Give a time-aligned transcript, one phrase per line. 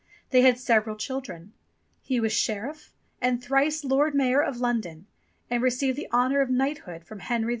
[0.31, 1.53] They had several children.
[2.01, 5.05] He was Sheriff, and thrice Lord Mayor of London,
[5.47, 7.49] and received the honour of knighthood from Henry V.